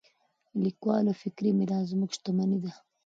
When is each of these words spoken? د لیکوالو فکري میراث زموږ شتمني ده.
د 0.53 0.53
لیکوالو 0.65 1.11
فکري 1.21 1.51
میراث 1.57 1.85
زموږ 1.91 2.09
شتمني 2.17 2.57
ده. 2.63 2.71